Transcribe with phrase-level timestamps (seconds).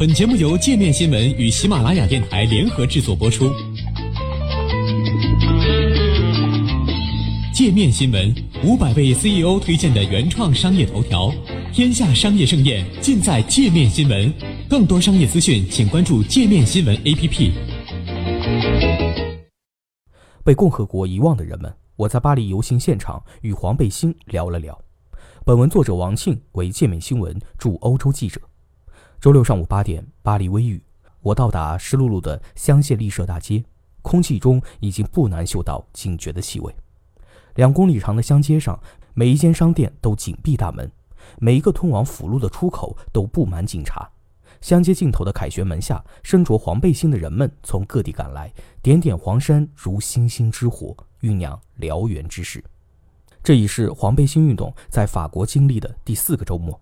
[0.00, 3.52] 本节目由界面新闻与喜马拉雅电台联合制作播出。
[7.52, 8.34] 界面新闻
[8.64, 11.30] 五百位 CEO 推荐的原创商业头条，
[11.70, 14.32] 天下商业盛宴尽在界面新闻。
[14.70, 17.52] 更多商业资讯，请关注界面新闻 APP。
[20.42, 24.80] 被共和国遗忘的人们，我在巴黎游行现场与黄背心聊了聊。
[25.44, 28.40] 本文作者王庆为界面新闻驻欧洲记者。
[29.20, 30.82] 周六上午八点，巴黎微雨，
[31.20, 33.62] 我到达湿漉漉的香榭丽舍大街，
[34.00, 36.74] 空气中已经不难嗅到警觉的气味。
[37.56, 38.80] 两公里长的乡街上，
[39.12, 40.90] 每一间商店都紧闭大门，
[41.38, 44.08] 每一个通往辅路的出口都布满警察。
[44.62, 48.50] 乡街尽头的凯旋门下，身着黄背心的人们从各地赶来，
[48.80, 52.64] 点点黄山如星星之火，酝酿燎原之势。
[53.42, 56.80] 这已是黄背心运动在法国经历的第四个周末。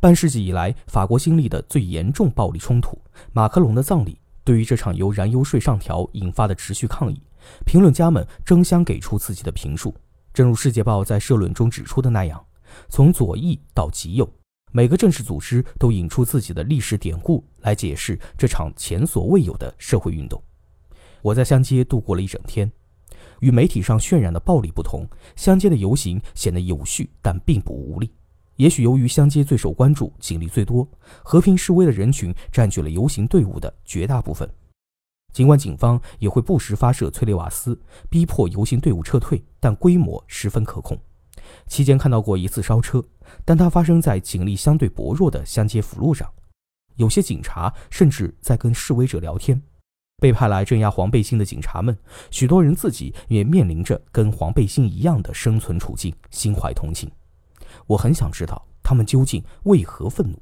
[0.00, 2.96] 半世纪以来，法国经历的最严重暴力冲突——
[3.34, 4.20] 马克龙的葬礼。
[4.44, 7.20] 对于这场由燃油税上调引发的持续抗议，
[7.66, 9.92] 评论家们争相给出自己的评述。
[10.32, 12.40] 正如《世界报》在社论中指出的那样，
[12.88, 14.32] 从左翼到极右，
[14.70, 20.40] 每个正式组织都引出自己的历史典故来解释这场前所未有的社会运动。
[21.22, 22.70] 我在乡街度过了一整天。
[23.40, 28.12] 与媒体上渲染的暴力不同，乡间的游行显得有序，但并不无力。
[28.58, 30.86] 也许由于乡街最受关注、警力最多，
[31.22, 34.48] 和平示威的人群占据了游行队伍的绝大部分。
[35.32, 40.98] 尽管警方也会不时发射催泪瓦斯，逼迫游行队伍撤退，但规模十分可控。
[41.68, 43.04] 期间看到过一次烧车，
[43.44, 46.28] 但它发生在警力相对薄弱的乡街辅路上。
[46.96, 49.62] 有些警察甚至在跟示威者聊天。
[50.20, 51.96] 被派来镇压黄背心的警察们，
[52.32, 57.08] 许多人自己也面临着跟黄背心一样的生存处境，心怀同情。
[57.88, 60.40] 我很想知道他们究竟为何愤怒，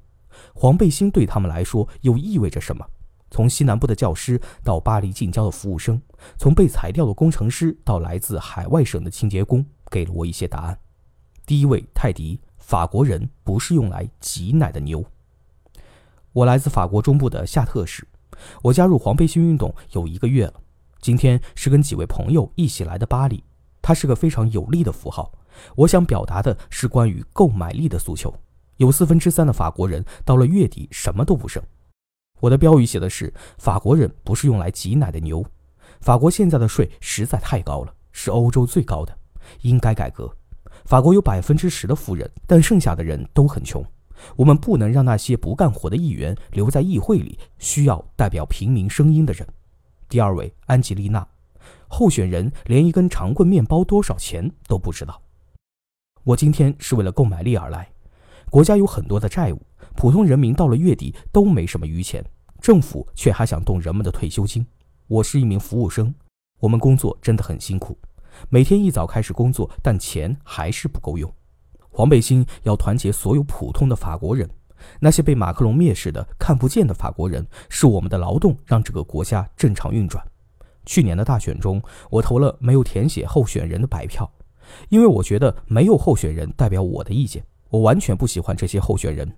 [0.55, 2.87] 黄背心对他们来说又意味着什么？
[3.31, 6.01] 从西南部的教师到巴黎近郊的服务生，
[6.39, 10.79] 从被裁掉的工程师到来自海外省的清洁工，给了我一些答案。
[11.45, 15.05] 第一位泰迪，法国人不是用来挤奶的牛。
[16.33, 18.07] 我来自法国中部的夏特市，
[18.63, 20.55] 我加入黄背心运动有一个月了。
[21.01, 23.43] 今天是跟几位朋友一起来的巴黎，
[23.87, 25.33] 它是个非常有力的符号。
[25.77, 28.35] 我想表达的是关于购买力的诉求。
[28.79, 31.63] 有四分之三的法国人到了月底什么都不剩。
[32.41, 35.47] 我的标语写的是：“法国人不是用来挤奶的牛。”
[36.03, 39.17] 法国现在的税实在太高了，是欧洲最高的，
[39.61, 40.29] 应该改革。
[40.85, 43.85] 法国有百分之十的富人，但剩下的人都很穷。
[44.35, 49.47] 我们不能让那些不干活的议员留在议会里，需要代表平民声音的人。
[50.09, 51.25] 第二位，安吉丽娜，
[51.89, 55.23] 候选人连一根长棍面包多少钱都不知道。
[56.25, 57.89] 我今天是为了购买力而来。
[58.51, 59.61] 国家有很多的债务，
[59.95, 62.25] 普通人民到了月底都没什么余钱，
[62.61, 64.67] 政府却还想动人们的退休金。
[65.09, 66.15] 我是一名服务生，
[66.61, 67.99] 我们工作真的很辛苦，
[68.49, 71.33] 每天一早开始工作，但钱还是不够用。
[71.91, 74.49] 黄背心要团结所有普通的法国人，
[75.01, 80.25] 那些被马克龙蔑视的、看不见的法国人，是我们的劳动让这个国家正常运转。
[80.87, 84.31] 去年的大选中，我投了没有填写候选人的白票。
[84.89, 89.31] 因为我觉得没有候选人代表我的意见，我完全不喜欢这些候选人，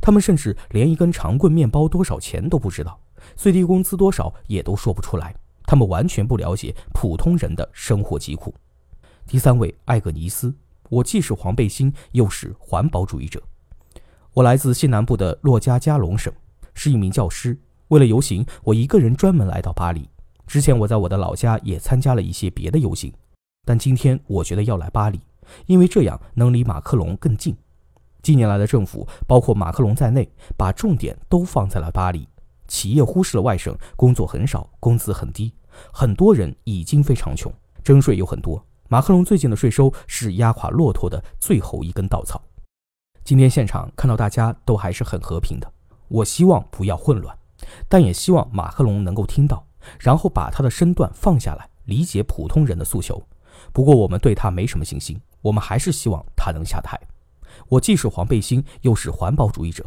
[0.00, 2.98] 他们甚至连一根长棍面包多少钱都不知道，
[3.34, 5.34] 最低工资多少也都说不出来，
[5.64, 8.54] 他们完全不了解普通人的生活疾苦。
[9.26, 10.54] 第三位，艾格尼斯，
[10.88, 13.42] 我既是黄背心，又是环保主义者。
[14.32, 16.32] 我来自西南部的洛加加隆省，
[16.72, 17.58] 是一名教师。
[17.88, 20.08] 为了游行，我一个人专门来到巴黎。
[20.50, 23.12] 之前我在我的老家也参加了一些别的游行。
[23.64, 25.20] 但今天我觉得要来巴黎，
[25.66, 27.56] 因为这样能离马克龙更近。
[28.20, 30.28] 近年来的政府，包括马克龙在内，
[30.58, 32.26] 把重点都放在了巴黎。
[32.66, 35.54] 企业忽视了外省，工作很少，工资很低，
[35.92, 37.52] 很多人已经非常穷，
[37.84, 38.60] 征税有很多。
[38.88, 42.42] 马克龙最近的税收是压垮骆驼的最后一根稻草。
[43.22, 45.72] 今天现场看到大家都还是很和平的，
[46.08, 47.38] 我希望不要混乱，
[47.88, 49.64] 但也希望马克龙能够听到，
[49.98, 53.22] 然后把他的身段放下来，理解普通人的诉求。
[53.72, 56.98] 不过我们对他没什么信心，我们还是希望他能下台。
[57.68, 59.84] 我既是黄背心，又是环保主义者。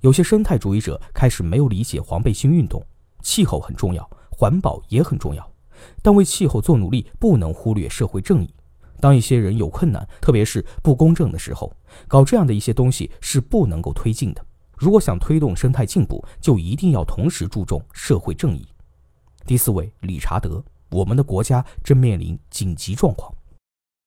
[0.00, 2.82] 有些生态主义者开始没有理解黄背心运动。
[3.22, 5.50] 气候很重要，环保也很重要，
[6.02, 8.52] 但为气候做努力不能忽略社会正义。
[9.00, 11.74] 当一些人有困难，特别是不公正的时候，
[12.08, 14.44] 搞这样的一些东西是不能够推进的。
[14.76, 18.66] 如果想推动生态进步，就一定要同时注重社会正义。
[19.46, 20.64] 第四位，理查德。
[20.90, 23.30] 我们的国家正面临紧急状况。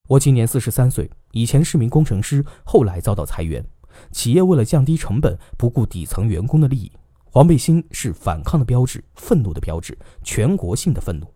[0.08, 3.64] 我今年四十三岁，以前是名工程师，后来遭到裁员。
[4.12, 6.92] 企业为了降低成本，不顾底层员工的利益。
[7.26, 11.32] 黄背心是反抗的标志，愤怒的标志，全国性的愤怒。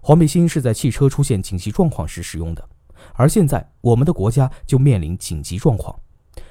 [0.00, 2.68] 黄背心是在汽车出现紧急状况时使用的，
[3.14, 5.98] 而现在我们的国家就面临紧急状况，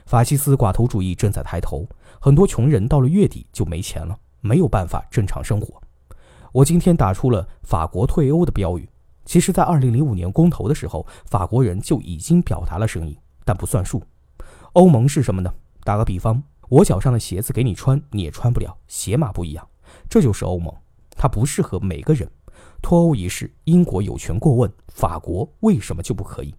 [0.05, 1.87] 法西斯寡头主义正在抬头，
[2.19, 5.80] 很多穷人到了月底就没钱了，没有办法正常生活。
[6.51, 8.87] 我今天打出了法国退欧的标语，
[9.23, 13.15] 其实，在2005年公投的时候，法国人就已经表达了声音，
[13.45, 14.03] 但不算数。
[14.73, 15.53] 欧盟是什么呢？
[15.85, 19.65] 打个比方，我脚上的鞋子给你穿，你也穿不了，鞋码不一样，
[20.09, 20.75] 这就是欧盟，
[21.11, 22.29] 它不适合每个人。
[22.81, 26.53] 脱欧一事，英国有权过问，法国为什么就不可以？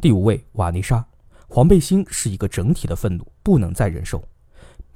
[0.00, 1.06] 第五位，瓦妮莎，
[1.46, 4.20] 黄背心是一个整体的愤怒，不能再忍受。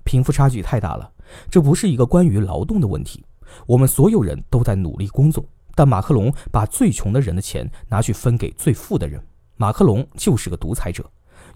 [0.02, 1.12] 贫富差距太大了，
[1.48, 3.24] 这不是一个关于劳动的问题。
[3.66, 5.44] 我们所有人都在努力工作，
[5.74, 9.22] 但马克龙把最穷的人的钱拿去分给最富的人，
[9.56, 11.04] 马克龙就是个独裁者。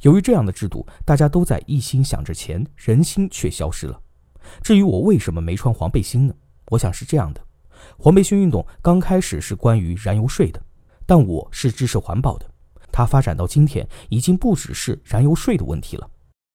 [0.00, 4.00] 由于这样的制度，大家都在一心想着钱，人心却消失了。
[4.62, 6.35] 至于我为什么没穿黄背心呢？
[6.70, 7.41] 我想是这样的。
[7.99, 10.62] 黄背心运动刚开始是关于燃油税的，
[11.06, 12.50] 但我是支持环保的。
[12.91, 16.08] 它发展到今天，已经不只是燃油税的问题了，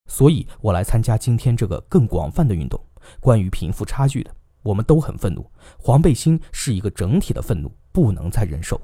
[0.07, 2.79] 所以我来参加今天这个更广泛的运动，
[3.19, 4.33] 关于贫富差距的。
[4.61, 8.79] 我们都很愤怒，黄背心是一个整体的愤怒，不能再忍受。